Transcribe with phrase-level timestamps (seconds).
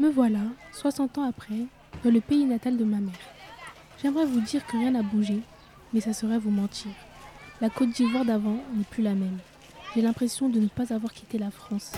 [0.00, 0.40] Me voilà,
[0.72, 1.66] 60 ans après,
[2.02, 3.12] dans le pays natal de ma mère.
[4.02, 5.40] J'aimerais vous dire que rien n'a bougé,
[5.92, 6.90] mais ça serait vous mentir.
[7.60, 9.38] La Côte d'Ivoire d'avant n'est plus la même.
[9.94, 11.92] J'ai l'impression de ne pas avoir quitté la France.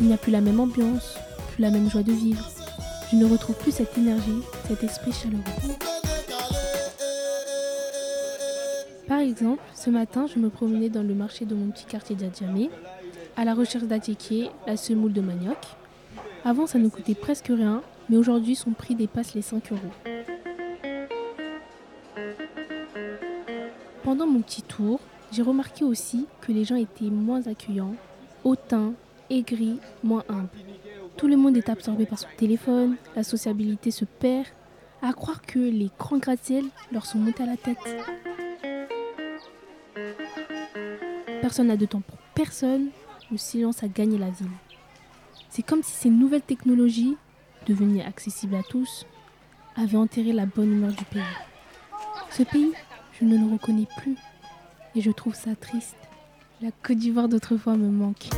[0.00, 1.16] Il n'y a plus la même ambiance,
[1.54, 2.46] plus la même joie de vivre.
[3.10, 5.42] Je ne retrouve plus cette énergie, cet esprit chaleureux.
[9.08, 12.68] Par exemple, ce matin, je me promenais dans le marché de mon petit quartier d'Adjamé,
[13.38, 15.56] à la recherche d'attiquer, la semoule de manioc.
[16.44, 19.80] Avant, ça ne coûtait presque rien, mais aujourd'hui, son prix dépasse les 5 euros.
[24.04, 25.00] Pendant mon petit tour,
[25.32, 27.94] j'ai remarqué aussi que les gens étaient moins accueillants,
[28.44, 28.92] hautains,
[29.30, 30.48] aigris, moins humbles.
[31.16, 34.46] Tout le monde est absorbé par son téléphone, la sociabilité se perd,
[35.00, 37.78] à croire que les grands gratte-ciel leur sont montés à la tête.
[41.48, 42.88] Personne n'a de temps pour personne,
[43.30, 44.50] le silence a gagné la ville.
[45.48, 47.16] C'est comme si ces nouvelles technologies,
[47.66, 49.06] devenues accessibles à tous,
[49.74, 51.22] avaient enterré la bonne humeur du pays.
[52.30, 52.74] Ce pays,
[53.18, 54.18] je ne le reconnais plus
[54.94, 55.96] et je trouve ça triste.
[56.60, 58.28] La Côte d'Ivoire d'autrefois me manque.